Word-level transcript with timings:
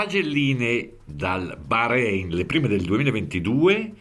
Pagelline 0.00 0.96
dal 1.04 1.60
Bahrain, 1.62 2.30
le 2.30 2.46
prime 2.46 2.68
del 2.68 2.84
2022, 2.84 3.92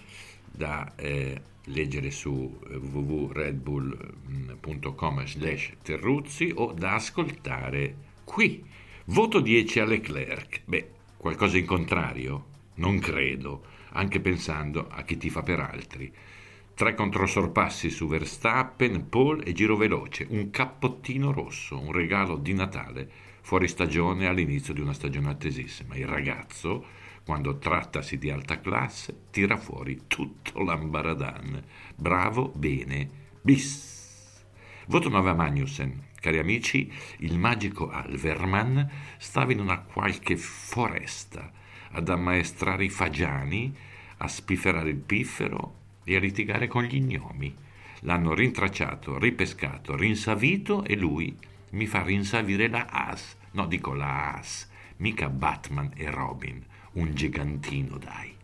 da 0.50 0.94
eh, 0.96 1.42
leggere 1.66 2.10
su 2.10 2.58
eh, 2.70 2.78
www.redbull.com 2.78 5.26
slash 5.26 5.74
terruzzi 5.84 6.54
o 6.56 6.72
da 6.72 6.94
ascoltare 6.94 7.96
qui. 8.24 8.64
Voto 9.08 9.42
10 9.42 9.80
a 9.82 9.86
Leclerc. 9.86 10.62
Beh, 10.64 10.90
qualcosa 11.18 11.58
in 11.58 11.66
contrario? 11.66 12.46
Non 12.76 13.00
credo, 13.00 13.66
anche 13.90 14.22
pensando 14.22 14.88
a 14.90 15.02
chi 15.02 15.18
ti 15.18 15.30
fa 15.30 15.44
per 15.44 15.60
altri. 15.60 16.10
Tre 16.76 16.96
controsorpassi 16.96 17.90
su 17.90 18.08
Verstappen, 18.08 19.10
Paul 19.10 19.44
e 19.46 19.52
giro 19.52 19.76
veloce, 19.76 20.26
un 20.30 20.50
cappottino 20.50 21.34
rosso, 21.34 21.78
un 21.78 21.92
regalo 21.92 22.38
di 22.38 22.54
Natale 22.54 23.29
fuori 23.42 23.68
stagione 23.68 24.28
all'inizio 24.28 24.74
di 24.74 24.82
una 24.82 24.94
stagione 24.94 25.30
attesissima. 25.30 25.96
Il 25.96 26.08
ragazzo, 26.08 26.86
quando 27.24 27.58
trattasi 27.58 28.18
di 28.18 28.30
alta 28.30 28.60
classe, 28.60 29.16
tira 29.32 29.58
fuori 29.58 30.02
tutto 30.08 30.64
l'ambaradan. 30.64 31.64
Bravo, 31.96 32.52
bene, 32.56 33.10
bis. 33.42 34.46
Voto 34.88 35.10
9 35.10 35.30
a 35.30 35.34
Magnussen. 35.34 36.08
Cari 36.20 36.38
amici, 36.38 36.92
il 37.20 37.38
magico 37.38 37.90
Alverman 37.90 38.90
stava 39.18 39.52
in 39.52 39.60
una 39.60 39.80
qualche 39.80 40.36
foresta 40.36 41.52
ad 41.92 42.10
ammaestrare 42.10 42.84
i 42.84 42.90
fagiani, 42.90 43.74
a 44.18 44.28
spifferare 44.28 44.90
il 44.90 44.98
piffero 44.98 45.76
e 46.04 46.16
a 46.16 46.20
litigare 46.20 46.68
con 46.68 46.84
gli 46.84 47.00
gnomi. 47.00 47.56
L'hanno 48.02 48.34
rintracciato, 48.34 49.18
ripescato, 49.18 49.96
rinsavito 49.96 50.84
e 50.84 50.96
lui 50.96 51.36
mi 51.72 51.86
fa 51.86 52.04
rinsavire 52.04 52.68
la 52.68 52.88
As. 52.88 53.38
No, 53.52 53.66
dico 53.66 53.94
la 53.94 54.36
As, 54.36 54.70
mica 54.98 55.30
Batman 55.30 55.92
e 55.96 56.10
Robin, 56.10 56.64
un 56.94 57.14
gigantino, 57.14 57.98
dai. 57.98 58.36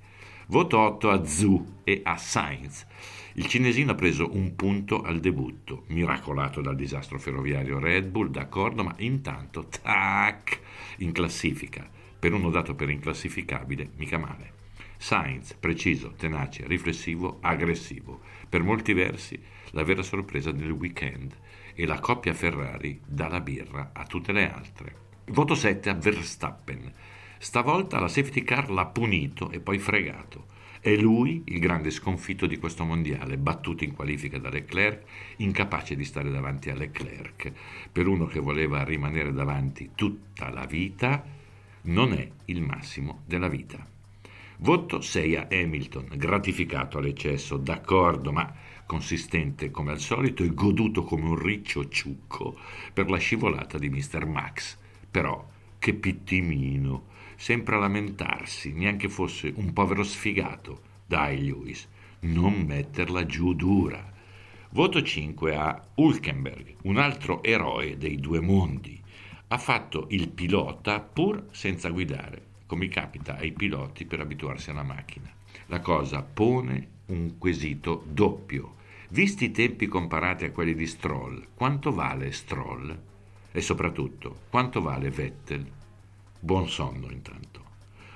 Voto 0.47 0.77
8 0.77 1.09
a 1.09 1.25
Zhu 1.25 1.79
e 1.83 2.01
a 2.03 2.17
Sainz. 2.17 2.85
Il 3.33 3.47
cinesino 3.47 3.91
ha 3.91 3.95
preso 3.95 4.29
un 4.33 4.55
punto 4.55 5.01
al 5.01 5.19
debutto, 5.19 5.83
miracolato 5.87 6.61
dal 6.61 6.75
disastro 6.75 7.19
ferroviario 7.19 7.79
Red 7.79 8.07
Bull, 8.07 8.29
d'accordo, 8.29 8.83
ma 8.83 8.93
intanto, 8.99 9.67
tac, 9.67 10.59
in 10.97 11.11
classifica. 11.11 11.89
Per 12.17 12.31
uno 12.31 12.49
dato 12.49 12.75
per 12.75 12.89
inclassificabile, 12.89 13.89
mica 13.95 14.17
male. 14.17 14.63
Sainz, 15.05 15.53
preciso, 15.53 16.13
tenace, 16.17 16.65
riflessivo, 16.65 17.37
aggressivo. 17.41 18.21
Per 18.49 18.63
molti 18.63 18.91
versi, 18.93 19.39
la 19.69 19.83
vera 19.83 20.01
sorpresa 20.01 20.51
del 20.51 20.71
weekend 20.71 21.37
e 21.75 21.85
la 21.85 21.99
coppia 21.99 22.33
Ferrari 22.33 22.99
dà 23.05 23.27
la 23.27 23.39
birra 23.39 23.91
a 23.93 24.03
tutte 24.07 24.31
le 24.31 24.51
altre. 24.51 24.95
Voto 25.25 25.53
7 25.53 25.91
a 25.91 25.93
Verstappen. 25.93 26.91
Stavolta 27.37 27.99
la 27.99 28.07
safety 28.07 28.41
car 28.41 28.71
l'ha 28.71 28.87
punito 28.87 29.51
e 29.51 29.59
poi 29.59 29.77
fregato. 29.77 30.47
È 30.79 30.95
lui 30.95 31.43
il 31.45 31.59
grande 31.59 31.91
sconfitto 31.91 32.47
di 32.47 32.57
questo 32.57 32.83
mondiale, 32.83 33.37
battuto 33.37 33.83
in 33.83 33.93
qualifica 33.93 34.39
da 34.39 34.49
Leclerc, 34.49 35.03
incapace 35.35 35.95
di 35.95 36.03
stare 36.03 36.31
davanti 36.31 36.71
a 36.71 36.73
Leclerc. 36.73 37.51
Per 37.91 38.07
uno 38.07 38.25
che 38.25 38.39
voleva 38.39 38.83
rimanere 38.83 39.31
davanti 39.31 39.91
tutta 39.93 40.49
la 40.49 40.65
vita, 40.65 41.23
non 41.83 42.11
è 42.11 42.27
il 42.45 42.63
massimo 42.63 43.21
della 43.27 43.47
vita. 43.47 43.93
Voto 44.59 45.01
6 45.01 45.35
a 45.35 45.47
Hamilton, 45.51 46.11
gratificato 46.15 46.97
all'eccesso, 46.97 47.57
d'accordo, 47.57 48.31
ma 48.31 48.53
consistente 48.85 49.69
come 49.69 49.91
al 49.91 49.99
solito 49.99 50.43
e 50.43 50.53
goduto 50.53 51.03
come 51.03 51.25
un 51.25 51.37
riccio 51.37 51.89
ciucco 51.89 52.57
per 52.93 53.09
la 53.09 53.17
scivolata 53.17 53.77
di 53.77 53.89
Mr. 53.89 54.25
Max. 54.25 54.77
Però, 55.11 55.45
che 55.77 55.93
pittimino, 55.93 57.07
sempre 57.35 57.75
a 57.75 57.79
lamentarsi, 57.79 58.71
neanche 58.71 59.09
fosse 59.09 59.51
un 59.55 59.73
povero 59.73 60.03
sfigato. 60.03 60.81
Dai, 61.05 61.43
Lewis, 61.43 61.87
non 62.21 62.61
metterla 62.61 63.25
giù 63.25 63.53
dura. 63.53 64.13
Voto 64.69 65.01
5 65.01 65.55
a 65.55 65.85
Hulkenberg, 65.95 66.75
un 66.83 66.97
altro 66.97 67.43
eroe 67.43 67.97
dei 67.97 68.19
due 68.21 68.39
mondi. 68.39 69.01
Ha 69.47 69.57
fatto 69.57 70.07
il 70.09 70.29
pilota 70.29 71.01
pur 71.01 71.47
senza 71.51 71.89
guidare, 71.89 72.53
come 72.65 72.87
capita 72.87 73.37
ai 73.37 73.51
piloti 73.51 74.05
per 74.05 74.19
abituarsi 74.19 74.69
alla 74.69 74.83
macchina. 74.83 75.31
La 75.67 75.79
cosa 75.79 76.21
pone 76.21 76.87
un 77.07 77.37
quesito 77.37 78.03
doppio. 78.07 78.75
Visti 79.09 79.45
i 79.45 79.51
tempi 79.51 79.87
comparati 79.87 80.45
a 80.45 80.51
quelli 80.51 80.73
di 80.73 80.87
Stroll, 80.87 81.47
quanto 81.53 81.91
vale 81.91 82.31
Stroll? 82.31 82.97
E 83.51 83.61
soprattutto, 83.61 84.41
quanto 84.49 84.81
vale 84.81 85.09
Vettel? 85.09 85.65
Buon 86.39 86.67
sonno 86.67 87.09
intanto. 87.11 87.63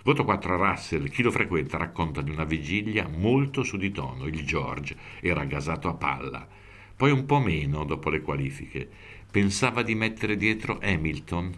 Voto 0.04 0.24
4 0.24 0.54
a 0.54 0.70
Russell, 0.72 1.10
chi 1.10 1.22
lo 1.22 1.30
frequenta 1.30 1.78
racconta 1.78 2.22
di 2.22 2.32
una 2.32 2.44
vigilia 2.46 3.08
molto 3.08 3.64
su 3.64 3.78
di 3.78 3.92
tono, 3.92 4.26
il 4.26 4.46
George 4.46 4.96
era 5.20 5.46
gasato 5.46 5.88
a 5.88 5.94
palla, 5.94 6.48
poi 6.96 7.12
un 7.12 7.26
po' 7.26 7.40
meno 7.40 7.84
dopo 7.86 8.10
le 8.10 8.22
qualifiche. 8.22 8.90
Pensava 9.30 9.84
di 9.84 9.96
mettere 9.96 10.36
dietro 10.36 10.80
Hamilton. 10.82 11.58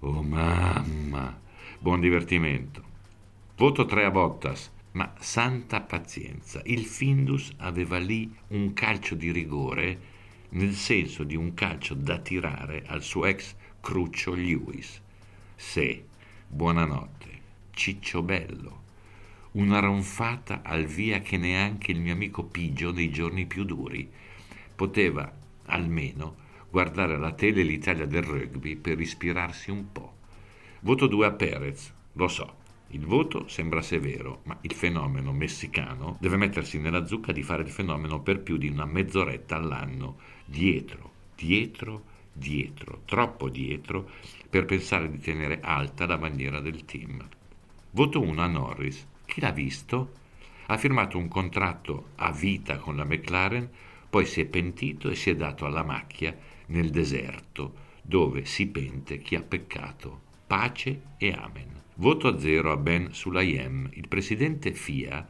Oh 0.00 0.22
mamma, 0.22 1.40
buon 1.82 1.98
divertimento. 1.98 2.80
Voto 3.56 3.84
3 3.84 4.04
a 4.04 4.10
Bottas, 4.12 4.70
ma 4.92 5.12
santa 5.18 5.80
pazienza, 5.80 6.62
il 6.66 6.84
Findus 6.84 7.54
aveva 7.56 7.98
lì 7.98 8.32
un 8.50 8.72
calcio 8.72 9.16
di 9.16 9.32
rigore 9.32 9.98
nel 10.50 10.74
senso 10.74 11.24
di 11.24 11.34
un 11.34 11.54
calcio 11.54 11.94
da 11.94 12.18
tirare 12.18 12.84
al 12.86 13.02
suo 13.02 13.26
ex 13.26 13.56
cruccio 13.80 14.32
Lewis. 14.32 15.00
Se, 15.56 16.04
buonanotte, 16.46 17.40
ciccio 17.72 18.22
bello. 18.22 18.82
Una 19.52 19.80
ronfata 19.80 20.62
al 20.62 20.84
via 20.84 21.18
che 21.18 21.36
neanche 21.36 21.90
il 21.90 21.98
mio 21.98 22.12
amico 22.12 22.44
Pigio 22.44 22.92
nei 22.92 23.10
giorni 23.10 23.44
più 23.46 23.64
duri 23.64 24.08
poteva 24.76 25.28
almeno 25.64 26.36
guardare 26.70 27.18
la 27.18 27.32
tele 27.32 27.64
l'Italia 27.64 28.06
del 28.06 28.22
rugby 28.22 28.76
per 28.76 29.00
ispirarsi 29.00 29.72
un 29.72 29.90
po'. 29.90 30.20
Voto 30.84 31.06
2 31.06 31.26
a 31.26 31.30
Perez, 31.30 31.94
lo 32.14 32.26
so, 32.26 32.56
il 32.88 33.06
voto 33.06 33.46
sembra 33.46 33.82
severo, 33.82 34.40
ma 34.46 34.58
il 34.62 34.72
fenomeno 34.72 35.32
messicano 35.32 36.16
deve 36.18 36.36
mettersi 36.36 36.80
nella 36.80 37.06
zucca 37.06 37.30
di 37.30 37.44
fare 37.44 37.62
il 37.62 37.70
fenomeno 37.70 38.20
per 38.20 38.40
più 38.40 38.56
di 38.56 38.66
una 38.66 38.84
mezz'oretta 38.84 39.54
all'anno, 39.54 40.16
dietro, 40.44 41.12
dietro, 41.36 42.02
dietro, 42.32 43.02
troppo 43.04 43.48
dietro 43.48 44.10
per 44.50 44.64
pensare 44.64 45.08
di 45.08 45.18
tenere 45.18 45.60
alta 45.60 46.04
la 46.04 46.18
bandiera 46.18 46.58
del 46.58 46.84
team. 46.84 47.28
Voto 47.92 48.20
1 48.20 48.42
a 48.42 48.46
Norris. 48.48 49.06
Chi 49.24 49.40
l'ha 49.40 49.52
visto? 49.52 50.14
Ha 50.66 50.76
firmato 50.78 51.16
un 51.16 51.28
contratto 51.28 52.06
a 52.16 52.32
vita 52.32 52.78
con 52.78 52.96
la 52.96 53.04
McLaren, 53.04 53.70
poi 54.10 54.26
si 54.26 54.40
è 54.40 54.46
pentito 54.46 55.10
e 55.10 55.14
si 55.14 55.30
è 55.30 55.36
dato 55.36 55.64
alla 55.64 55.84
macchia 55.84 56.36
nel 56.66 56.90
deserto, 56.90 57.72
dove 58.02 58.44
si 58.46 58.66
pente 58.66 59.18
chi 59.18 59.36
ha 59.36 59.42
peccato. 59.42 60.30
Pace 60.46 61.00
e 61.16 61.30
amen. 61.30 61.80
Voto 61.96 62.28
a 62.28 62.38
zero 62.38 62.72
a 62.72 62.76
Ben 62.76 63.12
Sulayem. 63.12 63.88
Il 63.94 64.08
presidente 64.08 64.72
FIA 64.72 65.26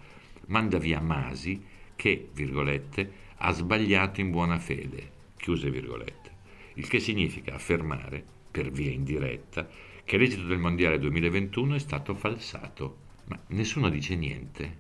manda 0.47 0.79
via 0.79 1.01
Masi 1.01 1.63
che, 1.97 2.29
virgolette, 2.33 3.13
ha 3.37 3.53
sbagliato 3.53 4.21
in 4.21 4.31
buona 4.31 4.59
fede, 4.59 5.11
chiuse 5.37 5.71
virgolette. 5.71 6.31
Il 6.75 6.89
che 6.89 7.01
significa 7.01 7.55
affermare, 7.55 8.25
per 8.51 8.71
via 8.71 8.91
indiretta, 8.91 9.69
che 10.05 10.17
l'esito 10.17 10.47
del 10.47 10.59
Mondiale 10.59 10.99
2021 10.99 11.75
è 11.75 11.79
stato 11.79 12.15
falsato. 12.15 12.99
Ma 13.27 13.39
nessuno 13.49 13.89
dice 13.89 14.17
niente? 14.17 14.79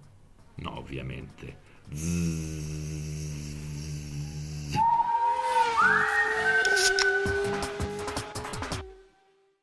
No, 0.56 0.78
ovviamente. 0.78 1.56
Zzzz. 1.91 2.81